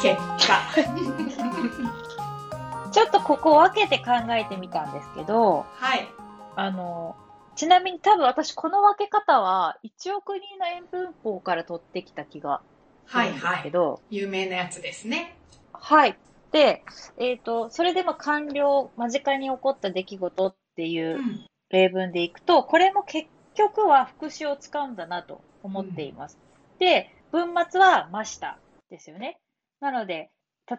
[0.00, 0.60] 結果。
[2.92, 6.08] ちょっとここ分けて考えてみたんですけど、はい。
[6.56, 7.16] あの、
[7.56, 12.62] ちなみに多分私この分け方は1億人の円文法から取ってきた気が
[13.06, 13.62] すはいるんですはい。
[13.64, 15.36] けど、有名なやつですね。
[15.72, 16.16] はい。
[16.52, 16.82] で、
[17.18, 26.38] えっ、と、それでも完了、間近に起こった出来事っていううん例文でいくと、これも結局は副詞を使うんだなと思っています。
[26.78, 29.40] で、文末はましたですよね。
[29.80, 30.30] なので、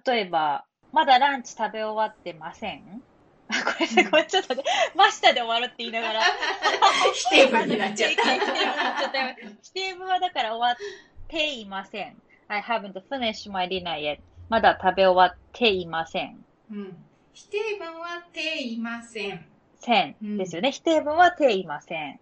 [0.05, 3.01] 例えば、まだランチ食べ終わってません？
[3.49, 4.63] あ これすごい、ちょっとね、
[4.95, 6.21] ましたで終わるって言いながら、
[7.13, 8.41] 否定文になっちゃったよ
[9.61, 12.21] 否定文はだから終わっていません。
[12.49, 14.19] I haven't finished my dinner yet.
[14.49, 16.37] まだ食べ終わっていません。
[16.69, 16.75] た。
[16.75, 17.05] うん。
[17.33, 19.45] 否定文はていません。
[19.79, 20.71] せんうんですよね。
[20.71, 22.19] 否定文はていません。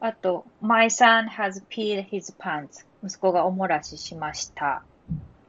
[0.00, 2.86] あと、My son has peed his pants.
[3.04, 4.82] 息子がおもらししました。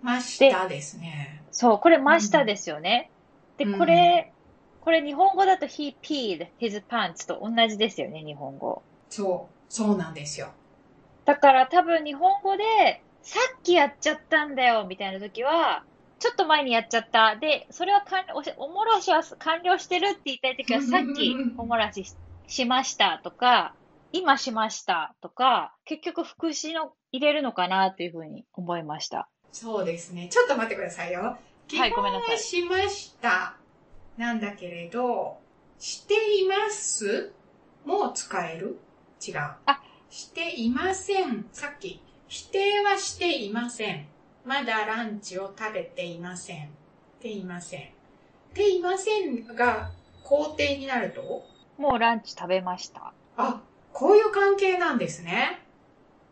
[0.01, 1.43] ましたですね。
[1.51, 3.11] そう、これましたですよね。
[3.57, 4.33] で、うんこれ、
[4.81, 8.81] これ日本語だと he peed his pants と同じですよね、日本語。
[9.09, 9.55] そう。
[9.71, 10.49] そうなんですよ。
[11.25, 15.83] だから多分日本語で、さっきやっちゃったんだよ、みたいな時は、
[16.19, 17.35] ちょっと前にやっちゃった。
[17.35, 22.15] で、それは完了、おおもらしは完了してるって言いたい時は、さっき おもらしし
[22.47, 23.75] しましたとか、
[24.11, 29.29] 今しましたとか、結局副詞の入れるのかなというふうに思いました。
[29.51, 30.29] そうですね。
[30.29, 31.21] ちょっと待ってくださいよ。
[31.21, 31.37] は
[31.85, 33.55] いごめんなさい基本はしました。
[34.17, 35.37] なんだけれど、
[35.79, 37.31] しています？
[37.85, 38.79] も使える？
[39.25, 39.35] 違う。
[39.65, 41.45] あしていません。
[41.51, 44.07] さっき、否定はしていません。
[44.45, 46.65] まだランチを食べていません。
[46.65, 46.69] っ
[47.21, 47.81] ていません。
[47.81, 47.83] っ
[48.53, 49.91] ていませんが
[50.23, 51.45] 肯定になると、
[51.77, 53.13] もうランチ食べました。
[53.37, 53.61] あ、
[53.93, 55.61] こういう関係なんですね。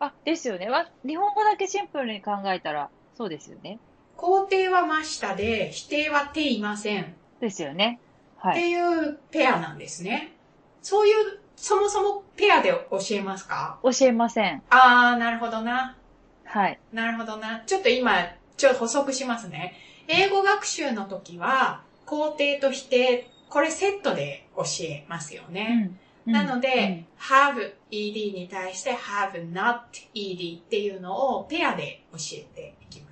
[0.00, 0.68] あ、ですよね。
[0.68, 3.80] わ日本語だけシンプルに考えたら、そうですよね。
[4.16, 7.14] 肯定はましたで、否定はていません。
[7.40, 7.98] ですよね。
[8.36, 8.60] はい。
[8.60, 10.36] っていうペアなんですね。
[10.82, 13.80] そういう、そもそもペアで教えますか？
[13.82, 14.62] 教えません。
[14.70, 15.96] あー、なるほどな。
[16.44, 16.78] はい。
[16.92, 17.64] なるほどな。
[17.66, 18.12] ちょっと今、
[18.56, 19.74] ちょっと補足しますね。
[20.06, 25.90] 英語学習の時は、肯定と否定、これセットで教えますよね。
[26.26, 29.80] うんなので、うん have ed に対して have not
[30.14, 33.07] ed っていうのをペアで教えていきます。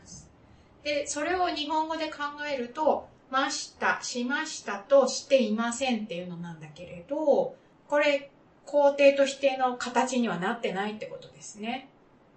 [0.87, 7.57] で、それを日本語で考えると、ました、しましたとしていませんっていうのなんだけれど、
[7.89, 8.31] これ、
[8.65, 11.89] 肯定と否定の形にはなってないってことですね。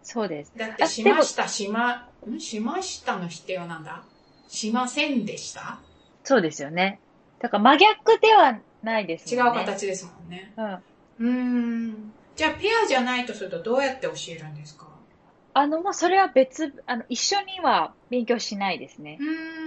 [0.02, 0.52] そうです。
[0.58, 2.40] だって、あしました、しま、ん？
[2.40, 4.02] しましたの否定はなんだ？
[4.48, 5.78] しませんでした？
[6.24, 7.00] そうですよね。
[7.38, 9.62] だから真逆ではないです違もんね。
[9.62, 10.54] う形ですもんね。
[10.58, 10.74] うん。
[10.74, 12.12] うーん。
[12.36, 14.88] じゃあ、ペアじゃないとするとどうやって教えるんですか？
[15.59, 19.18] あの、まあ、それは別、あの、一緒には勉強しないですね。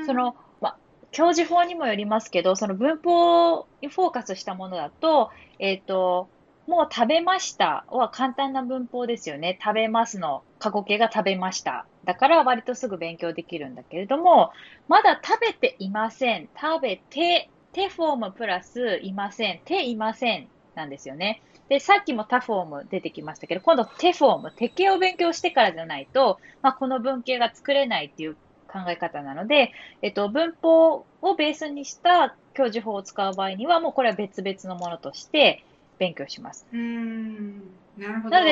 [0.06, 0.80] その、まあ、
[1.10, 6.30] 教授法にもよりますけど、その文法にフォーカスしたものだと、えっと、
[6.66, 9.58] もう食べましたは簡単な文法ですよね。
[9.62, 11.86] 食べますの過去形が食べました。
[12.04, 14.50] だから割とすぐ勉強できるんだけれども、
[14.88, 16.48] まだ食べていません。
[16.58, 19.60] 食べて、てフォームプラスいません。
[19.66, 21.42] ていませんなんですよね。
[21.72, 28.34] で、さっきも他フォーム出てきましたけど、今度テフォーム、手形を勉強してからじゃないと、まあ、この文型が作れないっていう
[28.66, 29.72] 考え方なので、
[30.02, 35.64] えっと、文法をベースにした教授法を使う場合には、もうこれは別々のものとして
[35.98, 36.66] 勉強します。
[36.70, 37.62] うーん。
[37.96, 38.36] なるほど。
[38.36, 38.46] なの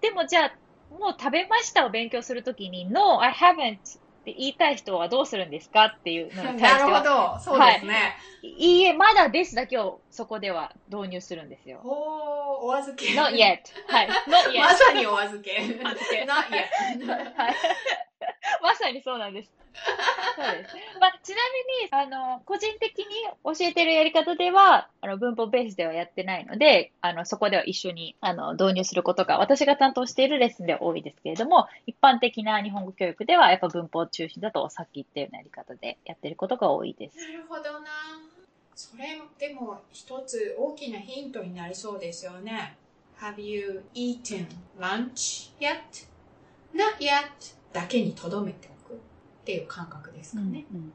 [0.00, 0.58] ででもじゃあ、
[0.88, 3.80] もう食べましたを勉強するときに、No, I haven't
[4.22, 7.44] って言いたい人はどうするんですかっていうのに対なるしては、ほど。
[7.44, 8.16] そうですね。
[8.42, 11.80] いいえ、まだですだけをそこでは導入するんですよ。
[11.84, 13.06] おー、お預け。
[13.08, 13.58] Not yet.
[13.88, 14.08] はい。
[14.08, 14.74] Not ま yet.
[14.76, 15.58] さにお預け。
[15.58, 15.74] 預
[16.08, 17.36] け Not yet.
[17.36, 17.56] はい。
[18.62, 19.50] まさにそうなんです。
[20.36, 20.74] そうです。
[21.00, 21.36] まあ、ちな
[21.90, 23.04] みに、あの、個人的に
[23.44, 37.18] 教えてるやり方では、あの、文法ベースではやってないので、あの、そこでは一緒に、あの、導入することが、私が担当しているレッスンでは多いですけれども、一般的な日本語教育では、やっぱ文法中心だと、さっき言ったようなやり方でやってることが多いです。
[37.18, 37.88] なるほどな。
[38.74, 42.76] それでも一つ大きなヒントになりそうですよね。
[43.20, 44.46] Have you eaten
[44.78, 46.08] lunch yet?
[46.74, 48.71] Not yet だけに留めて
[49.42, 50.64] っていう感覚ですかね。
[50.72, 50.92] うん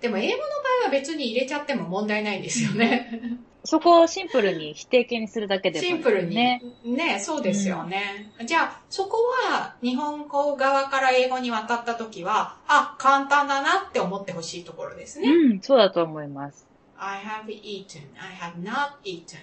[0.00, 0.44] でも英語の場
[0.82, 3.38] 合は別に入れちゃっても問題ないんですよね。
[3.64, 6.34] そこをシンプルに否定形にするだけでもシンプルに。
[6.34, 6.62] ね。
[6.82, 7.20] ね。
[7.20, 8.32] そうですよね。
[8.46, 9.18] じゃあ、そこ
[9.50, 15.28] は日本語側から英語に渡った時は、あ、簡単だなって思ってほしいところですね。
[15.28, 16.66] うん、そうだと思います。
[16.96, 19.36] I have eaten, I have not eaten.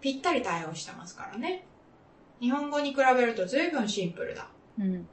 [0.00, 1.64] ぴったり対応してますからね。
[2.40, 4.46] 日本語に比べると随分シンプルだ。
[4.78, 5.08] うん。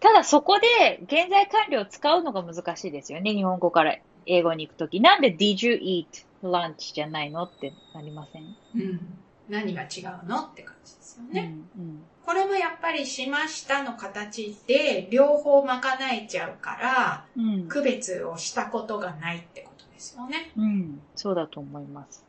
[0.00, 3.32] ただそこで現在完了を使うのが難しいですよね。
[3.32, 3.96] 日本語から
[4.26, 5.00] 英語に行くとき。
[5.00, 6.06] なんで Did you eat
[6.42, 8.56] lunch じゃないのってなりません？
[8.74, 9.00] うん。
[9.48, 11.54] 何が違うのって感じですよね。
[11.76, 15.80] うんうんこれもやっぱりしましたの形で両方賄
[16.12, 17.68] えちゃうから、うん。
[17.68, 20.52] 区別をしたことがないってことですよね。
[20.56, 21.00] うん。
[21.16, 22.24] そうだと思います。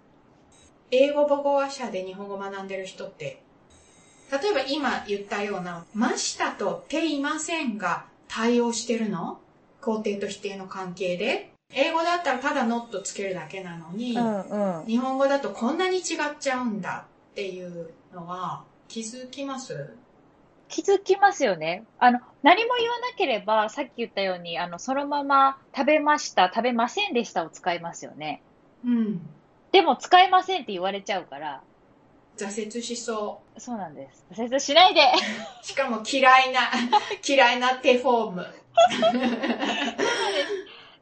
[0.90, 3.43] 英語母語話者で日本語を学んでる人って、
[4.42, 9.40] 例えば今言ったような、ましたとていませんが対応してるの？
[9.82, 11.52] 肯定と否定の関係で？
[11.72, 14.86] 英語だったらただ not つけるだけなのに、うんうん。
[14.88, 16.04] 日本語だとこんなに違っ
[16.40, 19.94] ちゃうんだっていうのは気づきます？
[20.70, 21.84] 気づきますよね。
[22.00, 28.42] あの、何も言わなければ、さっき言ったように、あの、そのまま食べました、食べませんでしたを使いますよね。
[28.84, 29.22] うん。
[29.72, 31.62] でも使えませんって言われちゃうから、
[32.38, 34.26] 挫折しそそうなんです。
[34.34, 35.02] 挫折しないで。
[35.02, 35.04] う。
[35.66, 36.62] しかも嫌いな、
[37.28, 38.48] 嫌いな手フォーム。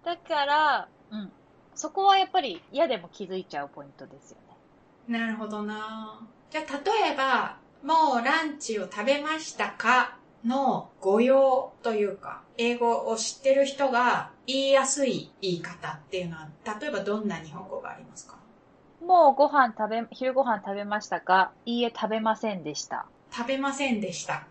[0.04, 1.32] だから、うん。
[1.76, 5.18] そこはやっぱり嫌でも気づいちゃうポイントですよね。
[5.20, 6.20] なるほどな
[6.50, 10.18] じゃあ、例えば、もうランチを食べましたか？
[10.46, 16.48] の語用というか、英語を知ってる人が言いやすい言い方っていうのは、
[16.80, 18.36] 例えばどんな日本語がありますか？
[19.02, 21.54] もうご飯食べ、昼ご飯食べましたか？
[21.66, 23.10] いいえ、食べませんでした。
[23.36, 24.44] 食べませんでした。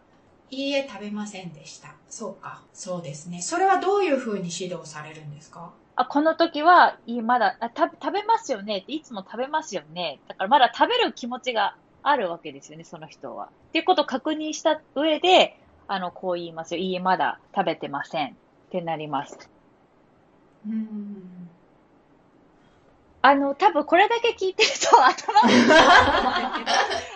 [0.51, 1.89] いいえ、食べませんでした。
[2.09, 2.61] そうか。
[2.73, 3.41] そうですね。
[3.43, 5.73] それはどういう風に指導されるんですか？
[5.95, 10.21] あ、この時は、いい、まだ、あ、た、食べますよねって、いつも食べますよね。
[10.29, 13.47] だからまだ食べる気持ちがあるわけですよね、その人は。
[13.47, 15.55] っていうことを確認した上で、
[15.87, 16.81] あの、こう言いますよ。
[16.81, 18.29] いいえ、まだ食べてません。
[18.31, 18.33] っ
[18.71, 19.37] てなります。
[20.65, 21.50] うーん。
[23.23, 25.73] あの、多分これだけ聞いてると 頭がいいと
[26.21, 26.71] 思うけど、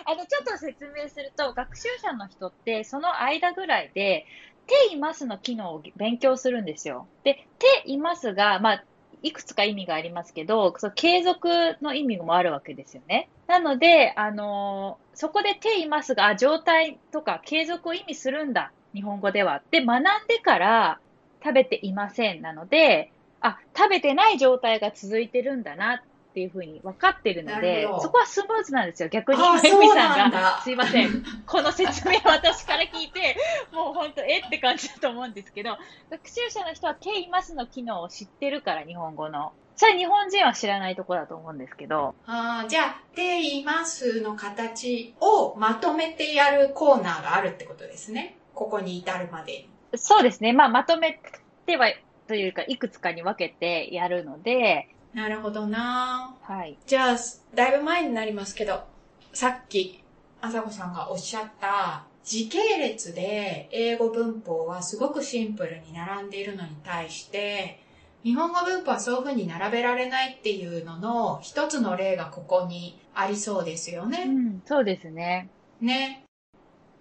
[0.05, 4.25] あの、ちょっと説明すると、学習者の人って、その間ぐらいで、
[4.67, 7.07] ていますの機能を勉強するんですよ。
[7.23, 8.83] で、ていますが、まあ、
[9.21, 11.49] いくつか意味がありますけど、その継続
[11.81, 13.29] の意味もあるわけですよね。
[13.47, 19.63] なので、あのそこでていますが、状態とか継続を意味するんだ、日本語では。
[19.71, 20.99] で、学んでから
[21.43, 26.01] 食べていませんなので、あ、食べてない状態が続いてるんだなっ
[26.35, 29.07] ていうふうに分かってるのなでそこはスムーズなんですよ。
[29.07, 31.23] 逆に、あまゆみさんがんだ、すいません。
[31.45, 33.37] この説明を私から聞いて、
[33.71, 34.41] もう本当、え？
[34.45, 35.77] って感じだと思うんですけど、
[36.09, 39.53] 学習者の人はていますの機能を知ってるから、日本語の。
[39.77, 48.37] それ日本人は知らないところだと思うんですけど、あーじゃあ、ていますの形をまとめてやるコーナーがあるってことですね。
[48.53, 49.69] ここに至るまでに。
[49.95, 50.53] そうですね。
[50.53, 51.19] まあ、まとめ
[51.65, 51.87] ては、
[52.27, 56.77] というか、いくつかに分けてやるので、なるほどなはい。
[56.85, 57.17] じゃあ、
[57.55, 58.83] だいぶ前になりますけど、
[59.31, 60.03] さっき、
[60.41, 67.79] あさこさんがおっしゃった、時系列で英語文法はすごくシンプルに並んでいるのに対して、
[68.23, 74.23] 日本語文法はそういうふうに並べられないっていうのの一つの例がここにありそうですよね。
[74.27, 75.49] うん、そうですね。
[75.79, 76.25] ね。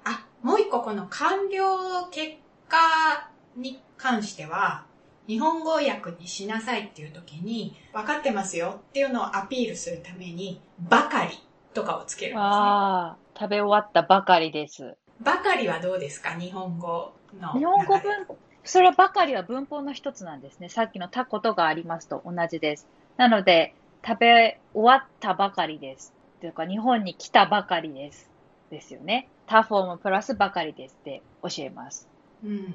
[0.05, 2.35] あ、もう一個この完了結
[2.69, 4.85] 果に関しては、
[5.27, 11.39] 日本語訳にしなさいっていう時に、分かってますよっていうのをアピールするために、ばかり
[11.73, 12.41] とかをつけるんですね。
[12.41, 14.97] ああ、食べ終わったばかりです。
[15.21, 16.39] ばかりはどうですか？
[16.39, 17.53] 日本語の。
[17.53, 18.27] 日本語文、
[18.65, 20.69] それはばかりは文法の一つなんですね。
[20.69, 22.87] さっきのたことがありますと同じです。
[23.17, 23.75] なので、
[24.07, 26.13] 食べ終わったばかりです。
[26.41, 28.31] というか、日本に来たばかりです。
[28.71, 29.29] ですよね。
[29.47, 32.09] 他フォームプラスばかりですって教えます。
[32.45, 32.75] うん。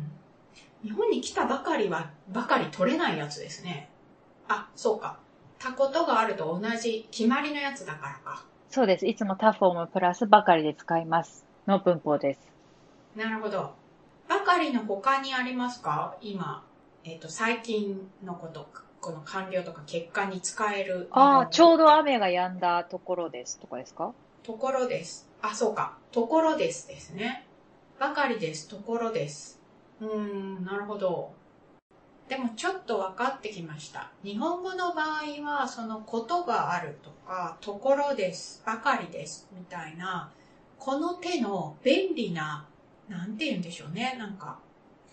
[0.83, 3.89] 日本に来たばかりは、ばかり取れないやつですね。
[4.47, 5.19] あ、そうか。
[5.59, 8.45] たことがあると同じ決まりのやつだからか。
[8.69, 9.05] そうです。
[9.05, 11.45] いつも他フォームプラスばかりで使います。
[11.67, 12.39] の文法です。
[13.15, 13.73] なるほど。
[14.29, 16.15] ばかりの他にありますか？
[16.21, 16.65] 今、
[17.03, 18.69] えっ、と、最近のこと、
[19.01, 21.09] この完了とか結果に使える。
[21.11, 22.15] ああ、ちょうど雨。
[22.15, 24.13] 雨が止んだところですとかですか？
[24.43, 25.27] ところです。
[25.41, 25.97] あ、そうか。
[26.11, 27.45] ところですですね。
[27.99, 28.69] ばかりです。
[28.69, 29.58] ところです。
[30.01, 30.17] うー
[30.61, 31.33] ん、なるほど。
[32.27, 34.11] でもちょっと分かってきました。
[34.23, 40.31] 日本語の場合は、そのことがあるとか、ところです、ばかりです、みたいな、
[40.77, 42.67] この手の便利な、
[43.07, 44.15] なんて言うんでしょうね。
[44.19, 44.59] なんか、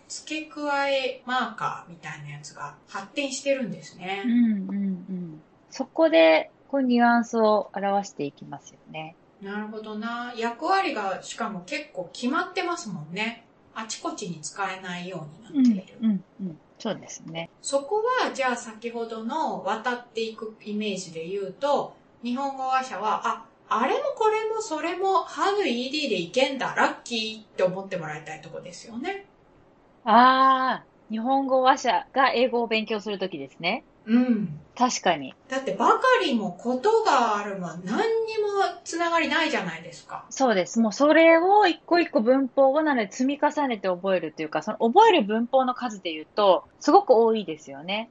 [0.09, 4.23] 付け加えマーカーみたいなやつが発展してるんですね。
[4.25, 5.43] うんうんうん。
[5.71, 9.17] そこで、こうニュアンスを表していきますよね。
[9.41, 10.35] なるほどな。
[10.37, 13.46] 役割がしかも結構決まってますもんね。
[13.77, 15.99] あちこちに使えないようになっている。
[16.01, 16.57] うんうん。
[16.79, 17.51] そうですね。
[17.61, 29.27] そこは、じゃあ先ほどの渡っていくイメージで言うと、日本語話者は、あ、あれもこれもそれも have ed でいけんだ、ラッキーって思ってもらいたいとこですよね。
[30.05, 33.85] ああ、日本語話者が英語を勉強するときですね。
[34.07, 34.61] うん。
[34.77, 35.35] 確かに。
[35.49, 38.03] だってばかりもことがあるもん何に
[38.39, 40.27] もつながりないじゃないですか。
[40.31, 40.81] そうです。
[40.81, 48.11] もうそれを一個一個文法をなので積み重ねて覚えるというか、その覚える文法の数で言うと、すごく多いですよね。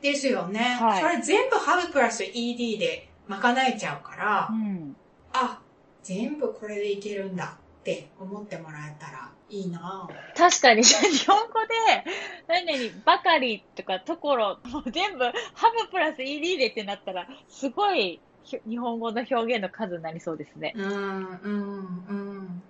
[0.00, 0.60] ですよね。
[0.80, 4.96] はいそれ全部 have プラス ed で賄えちゃうから、うん。
[5.32, 5.60] あ、
[6.02, 12.04] 全部これでいけるんだって思ってもらえたらいいなぁ確かに、 日本語で、
[12.48, 15.24] 何々、ばかりとか、ところ、もう全部、
[15.54, 20.72] ハブプラス ED でってなったら、すごい、ひ日本語の表現の数になりそうですね。
[20.74, 22.62] うん、うん、うん。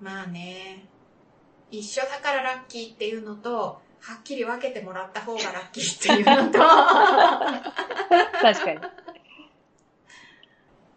[0.00, 0.84] まあね。
[1.70, 6.58] 一緒だからラッキーっていうのと、はっきり分けてもらった方がラッキーっていうのと、
[8.42, 8.72] 確か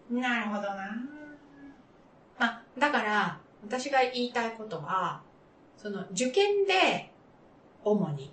[0.10, 0.22] に。
[0.22, 0.98] なるほどな。
[2.39, 5.21] まあ、だから、私が言いたいことは、
[5.77, 7.12] その受験で、
[7.83, 8.31] 主に、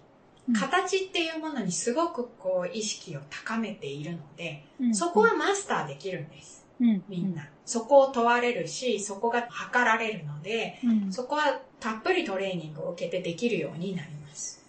[0.58, 6.66] 形っていうものにすごくこう意識を高めているので、うんそこはマスターできるんです。
[6.80, 7.48] うん、みんな。
[7.64, 11.12] そこを問われるし、そこが測られるので、うん。
[11.12, 14.62] そこはたっぷりトレーニングを受けてできるようになります。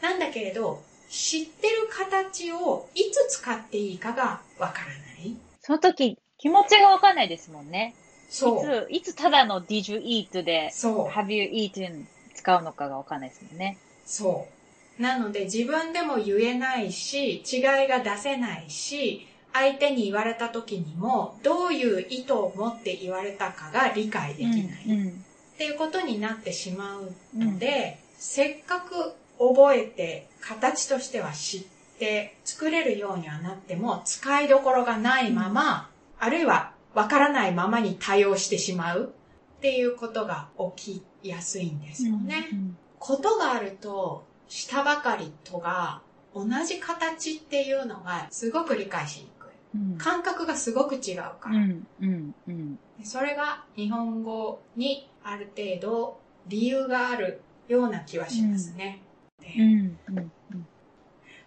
[0.00, 5.36] なんだけれど、知ってる形をいつ使っていいかがわからない。
[5.60, 7.94] その時、気持ちがわかんないですもんね。
[8.32, 8.88] そう。
[8.88, 11.06] いつ、いつただの Did you eat で、そう。
[11.08, 13.76] Have you eaten 使うのかがわかんないですもんね。
[14.06, 14.48] そ
[14.98, 15.02] う。
[15.02, 24.84] なので自分でも言えないし、違いが出せないし、相手に言われた時にも、どういう意図を持って言われたかが理解できない。
[24.88, 25.08] うん。
[25.08, 25.12] っ
[25.58, 31.62] ていうことになってしまうので、せっかく覚えて、形としては知っ
[31.98, 39.14] て、作れるようにはなっても、使いどころがないまま、あるいはわからないままに対応してしまう
[39.58, 42.48] っていうことが起きやすいんですよね。
[42.52, 49.48] うんことがあると、下ばかりとが、同じ形っていうのがすごく理解しにくい。
[49.74, 49.98] うん。
[49.98, 51.56] 感覚がすごく違うから。
[51.56, 51.86] うん。
[52.00, 52.34] うん。
[52.46, 52.78] うん。
[53.02, 59.02] それが日本語にある程度理由があるような気はしますね。
[59.40, 59.98] でうん。
[60.06, 60.32] うん。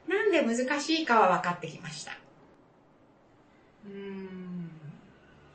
[0.09, 2.11] なんで難しいかは分かってきました。
[3.85, 4.44] うーん。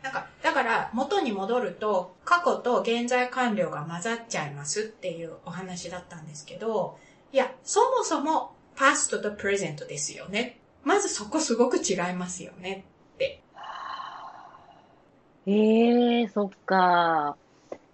[0.02, 6.98] なんか、だから元に戻ると過去と現在完了が混ざっちゃいますっていうお話だったんですけど、
[7.32, 10.58] いや、そもそも past と present ですよね。
[10.82, 13.42] まずそこすごく違いますよねって。
[15.46, 17.36] ええそっか。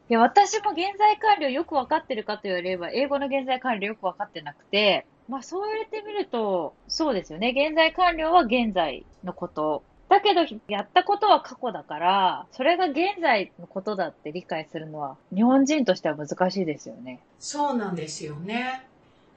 [0.08, 7.52] いや、私も現在完了よくわかってるかと言われれば、英語の現在完了よくわかってなくて、まあそう言われてみると、そうですよね。
[7.56, 9.82] 現在完了は現在のこと。
[10.08, 17.20] だけど、やったことは過去だから、それが現在のことだって理解するのは、日本人としては難しいですよね。
[17.40, 18.86] そうなんですよね。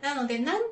[0.02, 0.70] なので、なんとな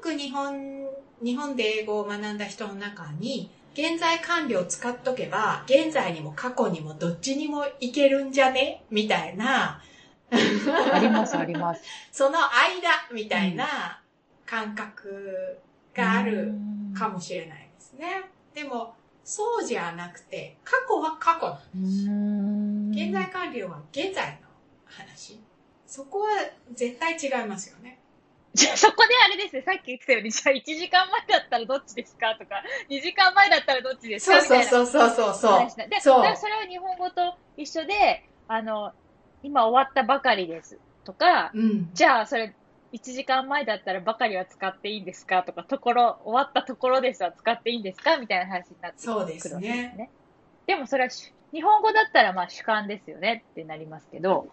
[0.00, 0.86] く日本、
[1.22, 8.84] 日本で英語を学んだ人の中に、現在完了を使っとけば、現在にも過去にもどっちにもいけるんじゃね？
[8.90, 9.82] みたいな、
[10.30, 11.82] あります、あります。
[12.12, 14.00] その間みたいな
[14.46, 15.58] 感覚
[15.94, 16.54] がある
[16.96, 18.30] かもしれないですね。
[18.54, 22.06] でも、そうじゃなくて、過去は過去なんです。
[22.06, 22.90] うーん。
[22.90, 24.48] 現在完了は現在の
[24.84, 25.40] 話。
[25.86, 26.28] そこは
[26.72, 28.00] 絶対違いますよね。
[28.54, 38.92] じゃあそこであれですね、さっき言ってたように、じゃあ1時間前だったらどっちですかとか、2時間前だったらどっちですそうかみたいうなそそうそうそうそうで、そそれは日本語と一緒で、あの、
[39.42, 41.90] 今終わったばかりですとか、うん。
[41.94, 42.54] じゃあそれ
[42.92, 50.10] 1時間前だったらばかりは使っていいんですかとか、ところ、終わったところですは使っていいんですかみたいな話になってくるわけそうですねですね。
[50.66, 54.46] でもそれはし、日本語だったらまあ主観ですよねってなりますけど、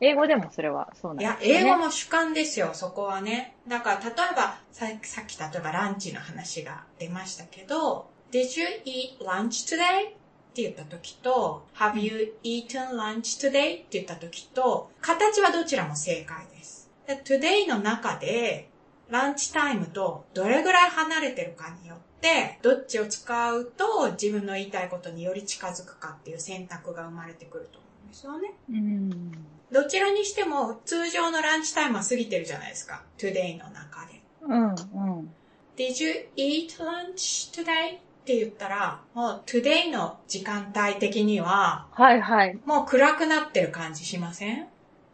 [0.00, 1.60] 英語でもそれはそうなんいや、ですよね。
[1.60, 3.56] 英語も主観ですよ、そこはね。
[3.66, 10.10] だから、例えば、ささっき例えばランチの話が出ましたけど、Did you eat lunch today?
[10.10, 10.12] っ
[10.54, 13.78] て言った時と、Have you eaten lunch today?
[13.78, 16.77] って言った時と、形はどちらも正解です。
[17.08, 18.68] で today の中で、
[19.08, 28.52] ランチタイムとどれぐらい離れてるかによって、どっちを使うと自分の言いたいことにより近づくかっていう選択が生まれてくると思うんですよね。
[28.70, 29.32] うん。
[29.72, 33.02] どちらにしても通常のランチタイムは過ぎてるじゃないですか。
[33.16, 34.20] today の中で。
[34.42, 35.34] うん、うん。
[35.76, 37.96] Did you eat lunch today?
[37.96, 42.58] って言ったら、もう today の時間帯的には、はいはい。
[42.66, 44.66] もう暗くなってる感じしません？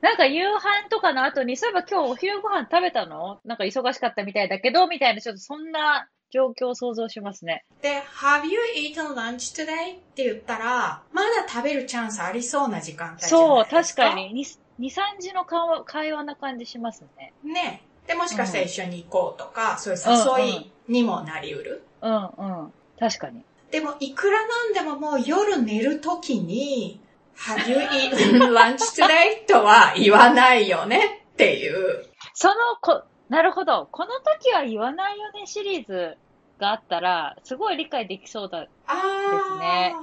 [0.05, 3.41] なんか夕飯とかの後に、そういえば今日お昼ご飯食べたの？
[3.47, 7.65] なんか忙しかったみたいだけど、みたいな、ちょっとそんな状況を想像しますね。
[7.81, 9.95] で、Have you eaten lunch today?
[9.97, 13.65] って言ったら、まだ食べるチャンスありそうな時間帯じゃなそう。
[13.65, 14.35] 確かに。
[14.35, 14.45] に
[14.79, 17.33] 2、3時の会話会話な感じしますね。
[17.43, 17.81] ね。
[18.07, 20.01] で、もしかしたら一緒に行こうとか、そういう
[20.45, 21.83] 誘いにもなりうる？
[22.03, 22.19] うんう
[22.67, 22.73] ん。
[23.01, 23.43] 確かに。
[23.71, 27.01] でも、いくらなんでももう夜寝るときに、
[27.37, 29.45] Have you eaten lunch today?
[29.47, 32.07] とは言わないよねっていう。
[32.35, 33.89] そのこ、なるほど。
[33.91, 36.17] この時は言わないよねシリーズ
[36.59, 38.61] があったら、すごい理解できそうだ。
[38.63, 39.95] ですね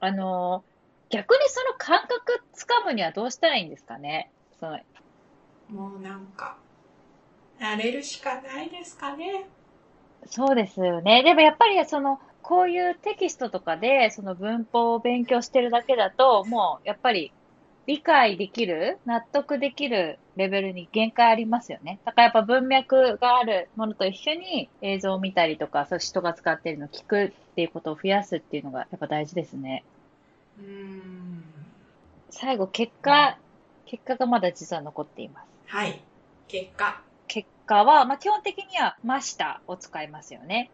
[0.00, 0.64] あの、
[1.10, 4.30] 逆にその感覚つかむにはどうしたらいいんですかね？
[4.58, 4.78] その、
[5.68, 6.56] もうなんか、
[7.60, 9.46] 慣れるしかないですかね。
[10.26, 11.22] そうですよね。
[11.22, 17.34] でもやっぱりその、こういうテキストとかで、その文法を勉強してるだけだと、もうやっぱり
[17.86, 22.00] 理解できる、納得できるレベルに限界ありますよね。
[22.04, 29.84] だからやっぱ文脈があるものと一緒に映像を見たりとか、そう人が使ってるのを聞くっていうことを増やすっていうのがやっぱ大事ですね。
[30.58, 31.32] うーん。
[32.30, 33.38] 最後、結果、
[33.84, 35.46] 結果がまだ実は残っています。
[35.66, 36.02] はい。
[36.48, 40.70] 結果、結果は、まあ、基本的には、ましたを使いますよね。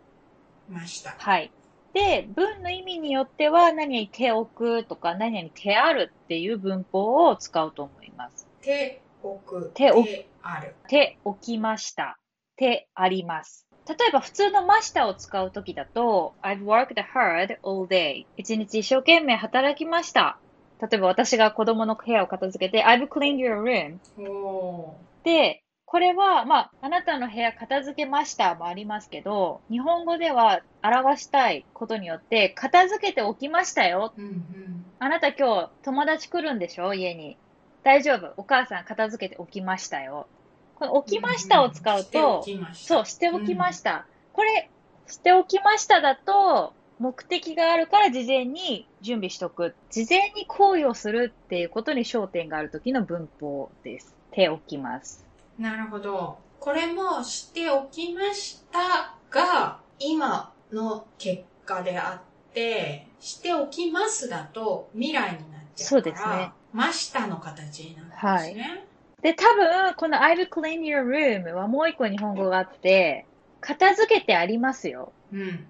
[0.68, 1.10] ました。
[1.18, 1.50] はい。
[1.92, 8.46] で、文の意味によっては、何々手置くとか、何々手あるっていう文法を使うと思います。
[8.62, 9.70] 手置く。
[9.74, 10.74] 手置くある。
[10.88, 12.18] 手置きました。
[12.56, 13.66] 手あります。
[13.88, 18.26] 例えば普通のましたを使うときだと、I've worked hard all day.
[18.36, 20.38] 一日一生懸命働きました。
[20.80, 23.98] 例えば私が子供の部屋を片付けて、I've cleaned your room.
[24.28, 34.12] おで、これは、まあ、あなたの部屋片付けましたもありますけど、日本語では表したいことによって、片付けておきましたよ。
[34.18, 34.20] ー。
[34.20, 34.84] うんうん。
[34.98, 36.92] あなた今日友達来るんでしょ？
[36.92, 37.38] 家に。
[37.84, 38.34] 大丈夫？
[38.36, 40.26] お母さん片付けておきましたよ。
[40.74, 44.04] この置きましたを使うとお、きましたそう、しておきました。
[44.34, 44.68] これ、
[45.06, 49.74] しておきましただと、目的があるから事前に準備しとく。
[49.88, 54.14] 事前に行為をするっていうことに焦点がある時の文法です。
[54.32, 55.27] 手置きます。
[55.58, 56.38] なるほど。
[56.60, 68.84] これもしておきましたが、今の結果であって、しておきますだと未来になっちゃうから、そうですねましたの形になるんですね。
[69.22, 73.26] で、多分、この I've cleaned your room はもう一個日本語があって、
[73.60, 75.12] 片付けてありますよ。
[75.32, 75.66] うん。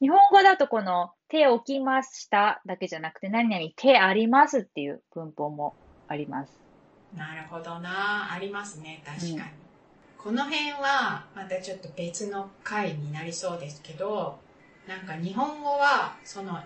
[0.00, 5.74] 日本語だとこの手置きましただけじゃなくて何々手ありますっていう文法も
[6.08, 6.59] あります。
[7.16, 8.32] なるほどな。
[8.32, 9.02] ありますね。
[9.04, 9.34] 確かに。
[9.34, 9.60] うん
[10.22, 14.38] この辺は、またちょっと別の回になりそうですけど、
[14.86, 16.60] なんか日本語は、その、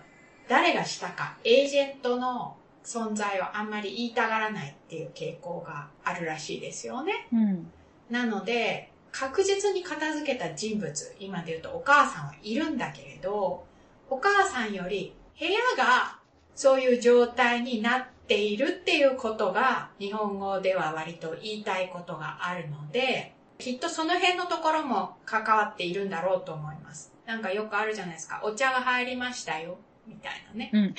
[0.49, 7.29] 誰がしたか、エージェントの存在をあんまり言いたがらないっていう傾向があるらしいですよね。
[7.31, 7.71] うん。
[8.09, 13.63] なので、確実に片付けた人物、今で言うとお母さんはいるんだけれど、
[14.09, 16.19] お母さんより部屋が
[16.53, 27.13] そういう状態になっているっていうことが日本語では割と言いたいことがあるので、きっとその辺のところも関わっているんだろうと思います。
[27.25, 28.41] なんかよくあるじゃないですか。
[28.43, 29.77] お茶が入りましたよ。
[30.07, 30.69] みたいなね。
[30.73, 30.95] うん。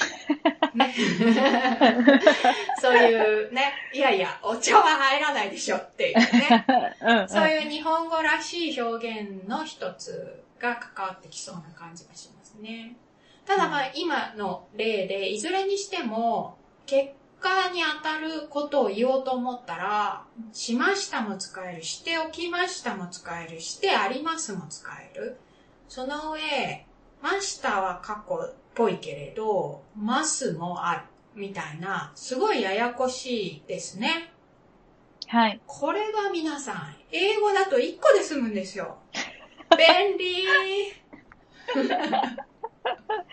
[0.74, 0.94] ね
[2.80, 6.66] そういうね、いやいや、お茶は入らないでしょっていうね。
[7.00, 7.28] うん。
[7.28, 12.96] そういう日本語らしい表現の一つが関わってきそうな感じがしますね。
[13.44, 25.36] ただまあ今の例で、いずれにしても結果に当たることを言おうと思ったら、しましたも使える、しておきましたも使える、してありますも使える。
[25.88, 26.86] その上、
[27.22, 31.02] ましたは過去っぽいけれど、ますもある。
[31.34, 34.32] みたいな、すごいややこしいですね。
[35.26, 35.60] はい。
[35.66, 38.96] これが皆さん、英語だと1個で済むんですよ。
[39.76, 40.46] 便利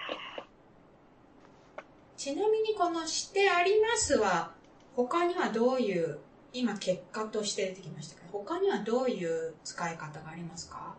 [2.23, 4.53] ちなみにこのしてありますは、
[4.95, 6.19] 他にはどういう、
[6.53, 10.95] 今結果として出てきましたけど、他にはどういう使い方がありますか？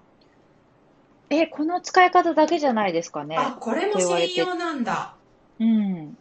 [1.30, 3.38] え、この使い方だけじゃないですかね。
[3.38, 5.14] あ、これも専用なんだ。
[5.58, 6.14] うん。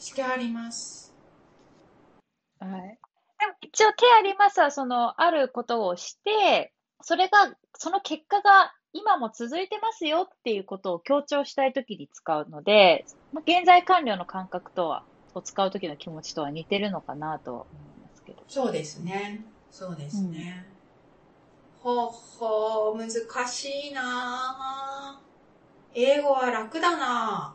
[0.00, 1.14] してあります。
[2.58, 2.70] はい。
[3.38, 18.42] でも一応手ありますは、その、あることをして、それが、その結果が今も続いてますよっていうことを強調したいときに使うので、まあ、現在完了の感覚とは、を使うときの気持ちとは似てるのかなとは思いますけど。
[18.46, 19.44] そうですね。
[19.70, 20.66] そうですね。
[21.82, 23.10] ほうほう、難
[23.48, 25.32] しいなぁ
[25.94, 27.54] 英語は楽だな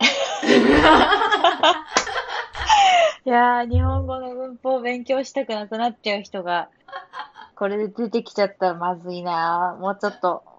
[3.26, 6.70] いやー、日本語の文法を勉強したくなくなっちゃう人が、
[7.56, 10.53] これで出てきちゃったらまずいなーもうちょっと。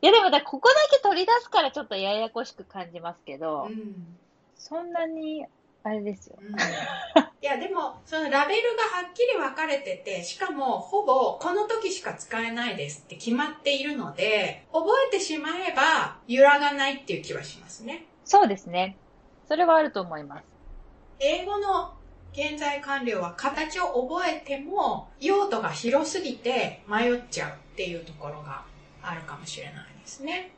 [0.00, 4.18] いやでもだ、ここだけ取り出すからちょっとややこしく感じますけど、うん。
[4.56, 5.44] そんなに、
[5.82, 6.36] あれですよ。
[6.40, 6.56] うん
[7.42, 18.06] いや、でも、そのラベルがはっきり分かれてて、しかも、ほぼ、この時しか使えないですって決まっているので、覚えてしまえば、揺らがないっていう気はしますね。
[18.24, 18.98] そうですね。
[19.46, 20.44] それはあると思います。
[21.20, 21.92] 英語の
[22.32, 28.64] 現在完了は形を覚えても、用途が広すぎて迷っちゃうっていうところが
[29.08, 30.50] あるかもしれないですね。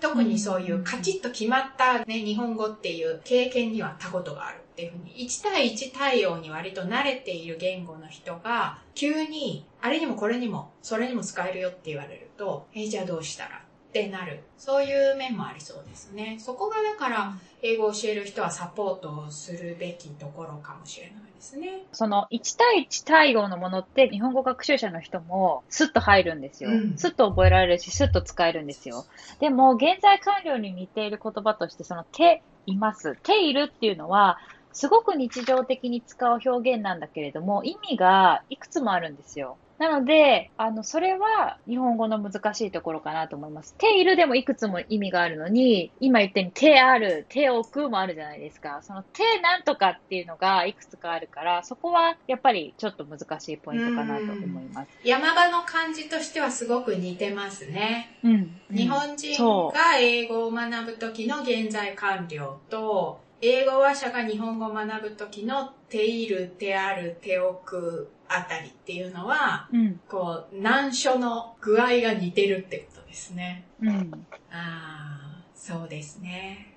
[0.00, 13.62] 特にそういうカチッと決まったね、日本語っていう経験にはたことがあるっていうふうに、1対1対応に割と慣れている言語の人が、急に、あれにもこれにも、それにも使えるよって言われると、え、じゃあどうしたら？
[13.90, 14.50] ってなる。
[14.56, 16.38] そういう面もありそうですね。
[16.40, 21.86] そこがだから、英語を教える人はサポートをするべきところかもしれないですね。
[21.92, 26.70] その1対1対応のものって日本語学習者の人もスッと入るんですよ。
[26.70, 29.06] うんスッと覚えられるし、スッと使えるんですよ。
[29.40, 33.16] でも、現在完了に似ている言葉として、その手います。
[33.22, 34.36] 手いるっていうのは、
[34.72, 39.58] すごく日常的に使う表現なんだけれども、意味がいくつもあるんですよ。
[39.80, 43.74] なので、あの、それは日本語の難しいところかなと思います。
[43.78, 48.80] 手いるでもいくつも意味があるのに、今言ったように手ある、手置くもあるじゃないですか。
[48.82, 54.90] その手なんとかっていうのがいくつかあるから、そこはやっぱりちょっと難しいポイントかなと思います。
[55.02, 58.18] 山場の漢字としてはすごく似てますね。
[58.22, 58.60] うん。
[58.70, 69.76] 日本人そが英語を学ぶ時の現在完了と、英語話者が日本語を学ぶ時の手いる、手ある、手置くあたりっていうのは、う。
[69.76, 70.00] うん。
[70.08, 73.66] こう、難所の具合が似てるってことですね。
[73.80, 74.26] うん。
[74.50, 76.76] ああ、そうですね。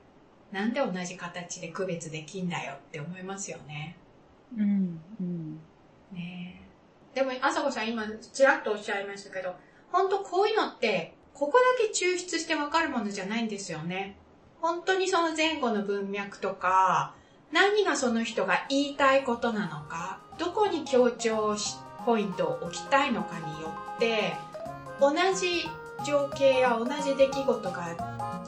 [0.52, 3.98] なんで同じ形で区別できんだよって思いますよね。
[4.56, 5.02] うん。
[5.20, 5.60] うん。
[6.12, 6.62] ね
[7.14, 9.56] えでも、あさこさん今、ちらっとおっしゃいましたけど、
[9.92, 14.18] 本当こういうのって、ここだけ抽出してわかるものじゃないんですよね。
[14.62, 17.16] 本当にその前後の文脈とか、
[17.52, 24.36] 何がその人が言いたいことなのか、どこに強調しポイントを置きたいのかによって、
[25.00, 25.70] 同じ
[26.06, 27.88] 情景や同じ出来事が、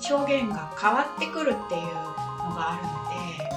[0.10, 2.90] 表現が変わってくるっていうのがあるの
[3.40, 3.56] で、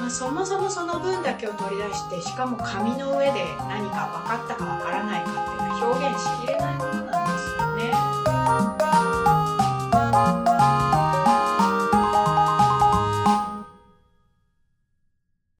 [0.00, 6.99] まあ、そもそもその分だけを取り出してしかも紙の上で何か分かったか分からないかっていうのは表現しきれないもの